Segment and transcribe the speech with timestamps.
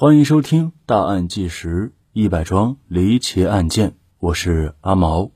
[0.00, 5.32] 欢迎收听《大案纪实：一百桩离奇案件》，我是阿毛。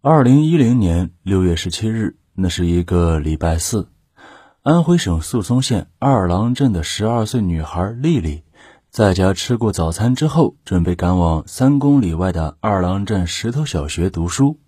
[0.00, 3.88] 二零一零年六月十七日，那是一个礼拜四，
[4.62, 8.44] 安徽省宿松县二郎镇的十二岁女孩丽丽，
[8.90, 14.60] 在家吃过早餐之后，准备赶往三公里外的二郎镇石头小学读书。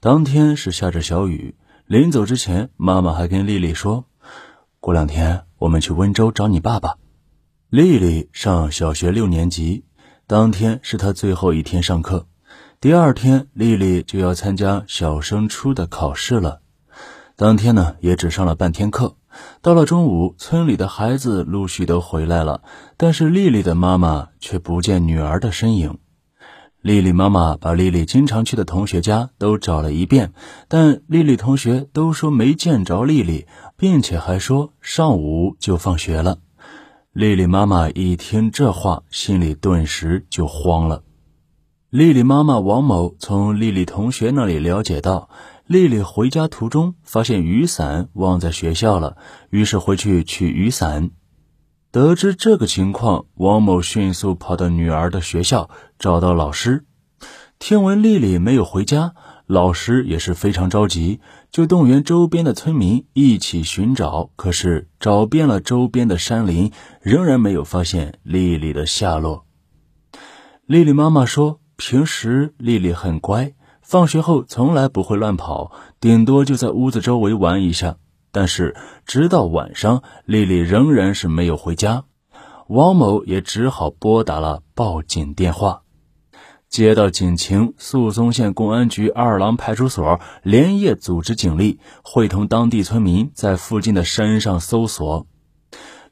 [0.00, 1.56] 当天是下着小雨，
[1.86, 4.04] 临走之前，妈妈还跟丽丽说
[4.80, 6.96] ：“过两天我们去温州找你爸爸。”
[7.70, 9.84] 丽丽上小学六年级，
[10.26, 12.26] 当天是她最后一天上课。
[12.80, 16.62] 第二天，丽丽就要参加小升初的考试了。
[17.36, 19.14] 当天呢，也只上了半天课。
[19.62, 22.64] 到了中午，村里的孩子陆续都回来了，
[22.96, 25.98] 但是丽丽的妈妈却不见女儿的身影。
[26.80, 30.32] 丽丽妈妈把丽丽经常去的同学家都找了一遍，
[30.66, 36.38] 但丽丽同学都说没见着丽丽，并且还说上午就放学了。
[37.12, 41.02] 丽丽妈妈一听这话，心里顿时就慌了。
[41.90, 45.28] 丽丽妈妈王某从丽丽同学那里了解到，
[45.66, 49.16] 丽丽回家途中发现雨伞忘在学校了，
[49.50, 51.10] 于是回去取雨伞。
[51.90, 56.84] 得知这个情况，王某迅速跑到女儿的学校，找到老师。
[57.58, 59.14] 听闻丽丽没有回家。
[59.46, 61.18] 老师也是非常着急，
[61.50, 64.30] 就动员周边的村民一起寻找。
[64.36, 66.72] 可是找遍了周边的山林，
[67.02, 69.44] 仍然没有发现丽丽的下落。
[70.66, 77.96] 丽丽妈妈说：“平时丽丽很乖，放学后从来不会乱跑，顶多就在屋子周围玩一下。
[78.32, 82.04] 但是直到晚上，丽丽仍然是没有回家。”
[82.68, 85.82] 王某也只好拨打了报警电话。
[86.70, 95.26] 接到警情，宿松县公安局二郎派出所连夜组织警力，会同当地村民在附近的山上搜索。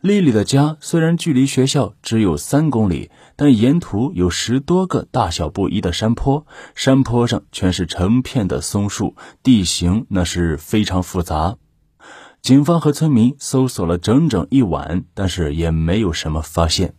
[0.01, 9.15] 丽丽的家虽然距离学校只有三公里，但沿途有十多个大小不一的山坡，山坡上全是成片的松树，
[9.45, 11.57] 地形那是非常复杂。
[12.43, 16.95] 警方和村民搜索了整整一晚，但是也没有什么发现。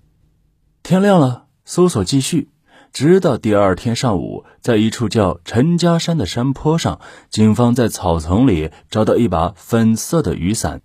[0.82, 2.48] 天亮了，搜索继续。
[2.92, 10.82] 直到第二天上午，在一处叫陈家山的山坡上，警方在草丛里找到一把粉色的雨伞，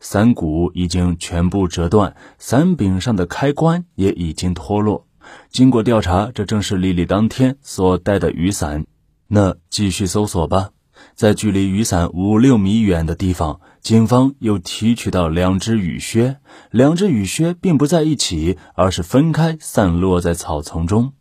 [0.00, 5.06] 伞骨已经全部折断，伞柄上的开关也已经脱落。
[5.50, 8.86] 经过调查，这正是丽丽当天所带的雨伞。
[9.28, 10.70] 那继续搜索吧，
[11.14, 16.38] 在距离雨伞五六米远的地方，警方又提取到两只雨靴，
[16.70, 21.12] 两只雨靴并不在一起，而是分开散落在草丛中。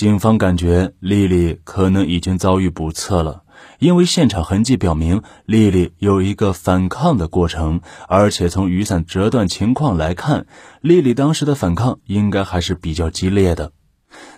[0.00, 3.42] 警方感觉丽丽可能已经遭遇不测了，
[3.80, 10.46] 因为现场痕迹表明丽丽有一个反抗的过程，而且从雨伞折断情况来看，
[10.80, 13.72] 丽丽当时的反抗应该还是比较激烈的。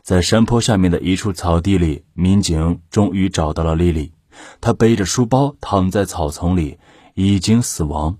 [0.02, 4.14] 在山坡下面的一处草地里，民警终于找到了丽丽，
[4.60, 6.78] 她背着书包躺在草丛里，
[7.14, 8.18] 已经死亡。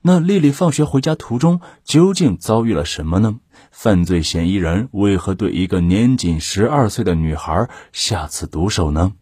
[0.00, 3.36] 那丽丽放学回家途中究竟遭遇了什么呢？
[3.76, 9.12] 犯罪嫌疑人为何对一个年仅十二岁的女孩下此毒手呢？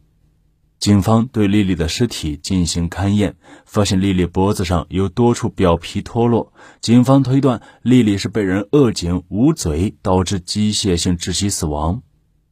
[0.78, 6.52] 警方对丽丽的尸体进行勘验，发现丽丽脖子上有多处表皮脱落。
[6.82, 12.02] 警方推断丽丽是被人扼颈捂嘴，导致机械性窒息死亡。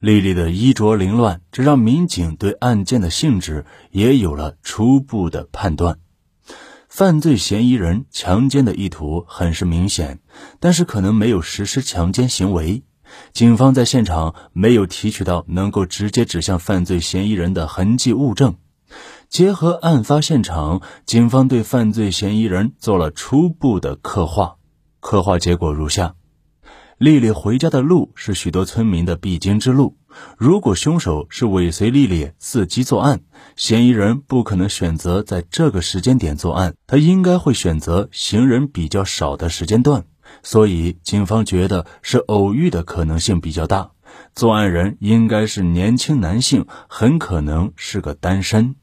[0.00, 5.98] 丽丽的衣着凌乱，这让民警对案件的性质也有了初步的判断。
[6.90, 10.18] 犯罪嫌疑人强奸的意图很是明显，
[10.58, 12.82] 但是可能没有实施强奸行为。
[13.32, 18.56] 警方在现场没有提取到能够直接指向犯罪嫌疑人的痕迹物证。
[19.28, 24.56] 结合案发现场，警方对犯罪嫌疑人做了初步的刻画。
[24.98, 26.16] 刻画结果如下：
[26.98, 29.96] 丽丽回家的路是许多村民的必经之路。
[30.36, 33.20] 如果凶手是尾随丽丽伺机作案，
[33.56, 40.04] 嫌疑人不可能选择在这个时间点作案，他应该会选择行人比较少的时间段。
[40.42, 43.90] 所以，警方觉得是偶遇的可能性比较大。
[44.34, 48.76] 作案人应该是年轻男性，很可能是个单身。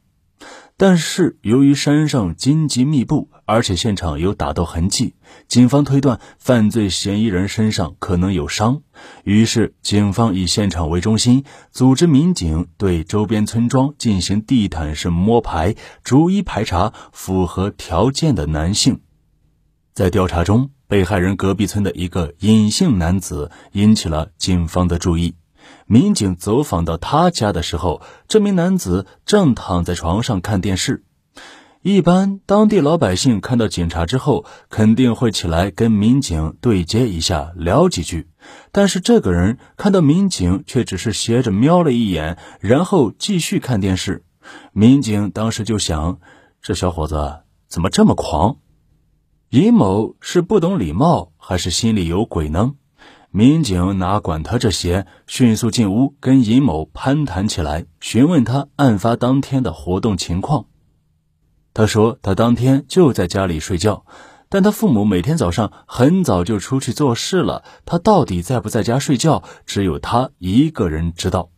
[0.80, 5.16] 但是由于山上荆棘密布，而且现场有打斗痕迹，
[5.48, 8.84] 警方推断犯罪嫌疑人身上可能有伤。
[9.24, 19.00] 于是，警方以现场为中心，组织民警对周边村庄进行地毯式摸排，逐一排查符合条件的男性。
[19.96, 25.34] 在调查中，被害人隔壁村的一个隐姓男子引起了警方的注意。
[25.88, 31.06] 民警走访到他家的时候，这名男子正躺在床上看电视。
[31.81, 38.28] 一般当地老百姓看到警察之后，肯定会起来跟民警对接一下，聊几句。
[38.74, 44.25] 但是这个人看到民警，却只是斜着瞄了一眼，然后继续看电视。
[44.74, 46.19] 民警当时就想：
[46.62, 48.57] 这小伙子怎么这么狂？
[49.51, 52.74] 尹某是不懂礼貌，还是心里有鬼呢？
[53.38, 60.66] 民警哪管他这些，迅速进屋跟尹某攀谈起来，询问他案发当天的活动情况。
[61.72, 64.07] 他说他当天就在家里睡觉，
[64.50, 71.51] 但他父母每天早上很早就出去做事了，他到底在不在家睡觉，只有他一个人知道。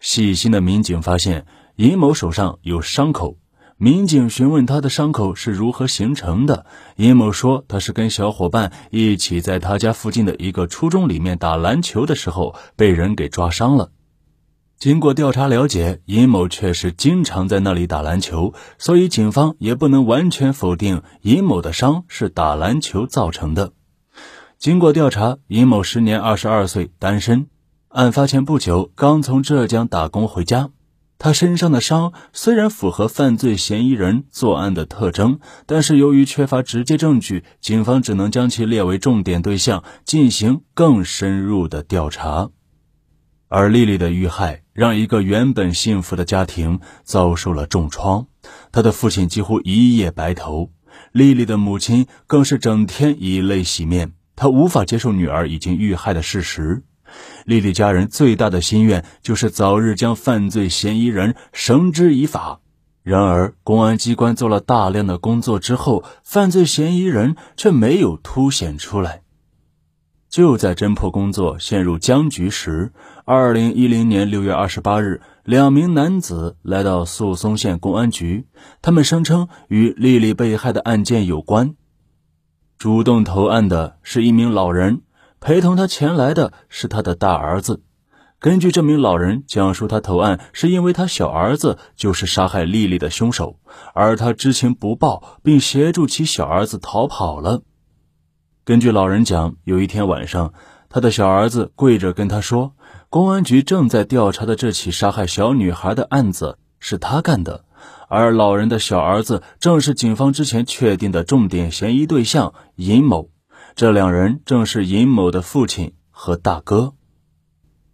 [0.00, 3.38] 细心的民警发现尹某手上有伤口。
[3.78, 6.64] 民警询问他的伤口是如何形成的，
[6.96, 13.90] 尹某说他是跟小伙伴一起在他家附近的一个初中里面打篮球的时候被人给抓伤了。
[14.78, 23.74] 经过调查了解，尹某确实经常在那里打篮球，所以警方也不能完全否定尹某的伤是打篮球造成的。
[24.58, 27.48] 经过调查，尹某时年二十二岁，单身，
[27.88, 30.70] 案发前不久刚从浙江打工回家。
[31.18, 42.50] 他身上的伤虽然符合犯罪嫌疑人作案的特征，但是由于缺乏直接证据，警方只能将其列为重点对象，进行更深入的调查。
[43.48, 48.26] 而丽丽的遇害让一个原本幸福的家庭遭受了重创，
[48.72, 50.70] 她的父亲几乎一夜白头，
[51.12, 56.82] 丽丽的母亲更是整天以泪洗面，她无法接受女儿已经遇害的事实。
[57.44, 62.60] 丽丽家人最大的心愿就是早日将犯罪嫌疑人绳之以法。
[63.02, 69.22] 然而，公安机关做了大量的工作之后，犯罪嫌疑人却没有凸显出来。
[70.28, 72.92] 就在侦破工作陷入僵局时，
[73.24, 78.46] 二零一零年六月二十八日，两名男子来到宿松县公安局，
[78.82, 81.76] 他们声称与丽丽被害的案件有关。
[82.76, 85.02] 主动投案的是一名老人。
[85.40, 87.82] 陪同他前来的是他的大儿子。
[88.38, 93.58] 根据这名老人讲述，他投案是因为他小儿子就是杀害丽丽的凶手，
[93.94, 97.62] 而他知情不报，并协助其小儿子逃跑了。
[98.64, 100.52] 根据老人讲，有一天晚上，
[100.90, 102.72] 他的小儿子跪着跟他说
[103.08, 107.64] ：“公安局正在调查的这起杀害小女孩的案子是他干的。”
[108.08, 113.30] 而老人的小儿子正是警方之前确定的重点嫌疑对象尹某。
[113.76, 116.94] 这两人正是尹某的父亲和大哥，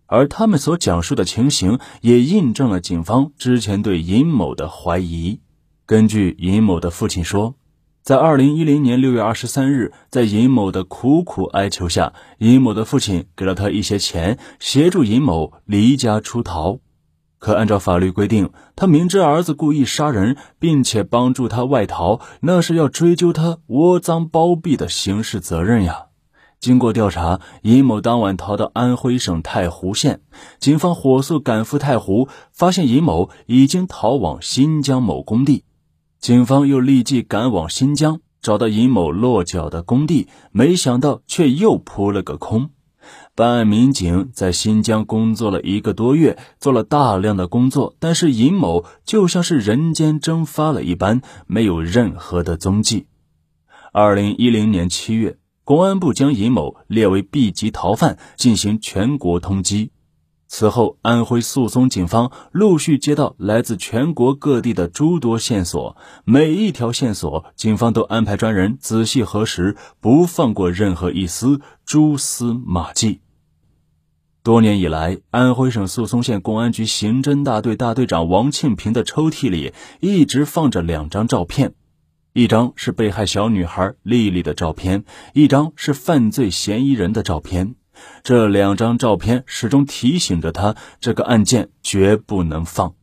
[0.07, 5.41] 而他们所讲述的情形也印证了警方之前对尹某的怀疑。
[5.85, 7.57] 根据尹某的父亲说，
[8.01, 16.79] 在二零一零年六月二十三日，在尹某的苦苦哀求下，尹某的父亲给了他一些钱，协助尹某离家出逃。
[17.43, 26.07] 可按照法律规定，他明知儿子故意杀人，并且帮助他外逃，那是要追究他窝赃包庇的刑事责任呀。
[26.61, 30.21] 经过调查，尹某当晚逃到安徽省太湖县，
[30.61, 35.65] 警方火速赶赴太湖，发现尹某已经逃往新疆某工地。
[36.21, 42.71] 警方又立即赶往新疆，找到尹某落脚的工地，没想到却又扑了个空。
[43.35, 53.07] 办案民警在新疆工作了一个多月，做了大量的工作，但是尹某就像是人间蒸发了一般，没有任何的踪迹。
[53.91, 59.89] 二零一零年七月，公安部将尹某列为 B 级逃犯，进行全国通缉。
[60.55, 73.23] 此后，安徽宿松警方陆续接到来自全国各地的诸多线索，每一条线索，警方都安排专人仔细核实，不放过任何一丝蛛丝马迹。
[74.43, 81.73] 多年以来，安徽省宿松县公安局刑侦大队大队长王庆平的抽屉里一直放着两张照片，
[82.35, 87.75] 一张是被害小女孩丽丽的照片，一张是犯罪嫌疑人的照片。
[88.23, 92.95] 这两张照片始终提醒着他，这个案件绝不能放。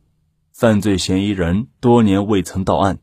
[0.52, 2.98] 犯罪嫌疑人多年未曾到案，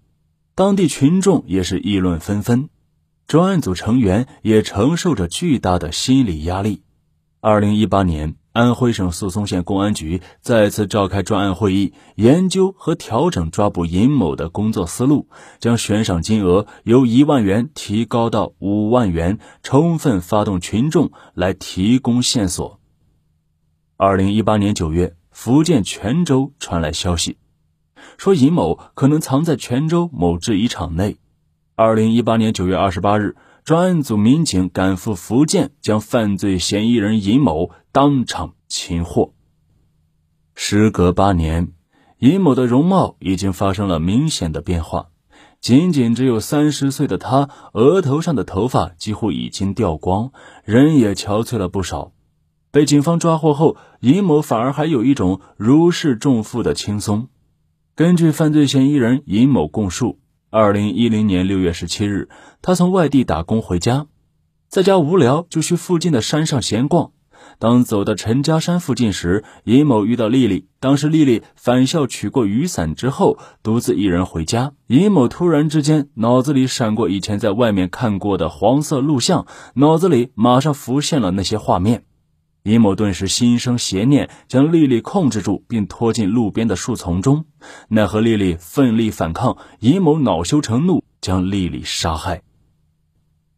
[0.56, 2.70] 当地群众也是议论纷纷，
[3.27, 6.82] 专案组成员也承受着巨大的心理压力。
[7.42, 8.36] 二零一八年。
[8.58, 22.80] 安徽省宿松县公安局再次召开专案会议，研究和调整抓捕尹某的工作思路，将悬赏金额由一万元提高到五万元，充分发动群众来提供线索。
[23.96, 27.38] 二零一八年九月，福建泉州传来消息，
[28.18, 31.18] 说尹某可能藏在泉州某制衣厂内。
[31.76, 33.36] 二零一八年九月二十八日。
[33.67, 39.33] 专案组民警赶赴福建，将犯罪嫌疑人尹某当场擒获。
[40.55, 41.74] 时隔八年，
[42.19, 45.09] 尹某的容貌已经发生了明显的变化。
[45.59, 50.31] 仅仅只有三十岁的他，额头上的头发几乎已经掉光，
[50.63, 52.13] 人也憔悴了不少。
[52.71, 57.27] 被警方抓获后，尹某反而还有一种如释重负的轻松。
[57.95, 60.19] 根据犯罪嫌疑人尹某供述，
[60.50, 62.30] 二零一零年六月十七日，
[62.62, 64.08] 他从外地打工回家，
[64.70, 67.12] 在家无聊就去附近的山上闲逛。
[67.60, 70.68] 当走到陈家山附近时，尹某遇到丽丽。
[70.80, 74.72] 当时丽丽返校取过雨伞之后，独自一人回家。
[74.88, 82.06] 尹某突然之间脑子里闪过以前在外面看过的黄色录像，脑子里马上浮现了那些画面。
[82.67, 87.45] 尹某顿时心生邪念，将丽丽控制住，并拖进路边的树丛中。
[87.88, 92.41] 奈何丽丽奋力反抗，尹某恼羞成怒，将丽丽杀害。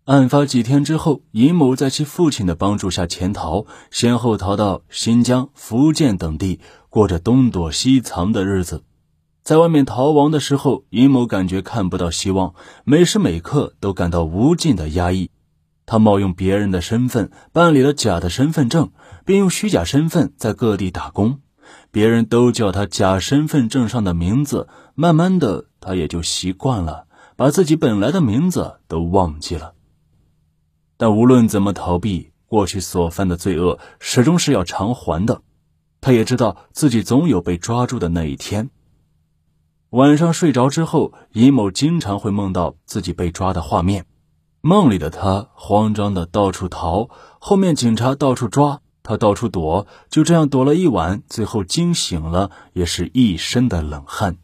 [0.06, 6.60] 案发几天之后，尹某在其父亲的帮助下潜逃，先后逃到新疆、福建等地，
[6.92, 8.84] 过着东躲西藏的日子。
[9.42, 15.32] 在外面逃亡的时候，尹某感觉看不到希望，每时每刻都感到无尽的压抑。
[15.92, 18.92] 他冒用别人的身份办理了假的身份证，
[19.26, 21.40] 并用虚假身份在各地打工，
[21.90, 24.68] 别人都叫他假身份证上的名字。
[24.94, 29.74] 慢慢的，他也就习惯了，把自己本来的名字都忘记了。
[30.96, 35.42] 但无论怎么逃避，过去所犯的罪恶始终是要偿还的。
[36.02, 38.70] 他也知道自己总有被抓住的那一天。
[39.90, 44.06] 晚上睡着之后，尹某经常会梦到自己被抓的画面。
[44.62, 54.36] 梦里的他慌张的到处逃，后面警察到处抓，他到处躲，就这样躲了一晚，最后惊醒了，也是一身的冷汗。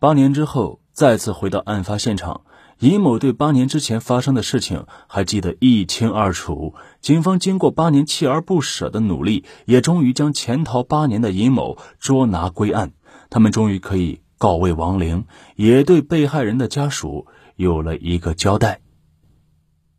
[0.00, 2.40] 八年之后，再次回到案发现场。
[2.80, 6.74] 尹某对八年之前发生的事情还记得一清二楚。
[7.00, 12.94] 警方经过八年锲而不舍的努力，也终于将潜逃八年的尹某捉拿归案。
[13.28, 18.80] 他们终于可以告慰亡灵，也对被害人的家属有了一个交代。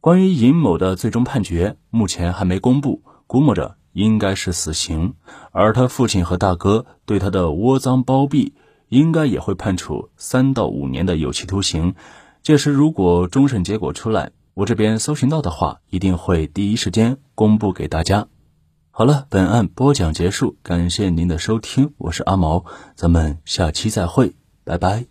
[0.02, 5.14] 关于尹某的最终判决，目前还没公布，估摸着应该是死刑。
[5.52, 8.56] 而他父亲和大哥对他的窝赃包庇，
[8.90, 11.94] 应该也会判处三到五年的有期徒刑。
[12.42, 18.28] 届时，如果终审结果出来，我这边搜寻到的话，一定会第一时间公布给大家。
[18.90, 22.66] 好了，本案播讲结束，感谢您的收听，我是阿毛，
[22.96, 25.11] 咱们下期再会，拜拜。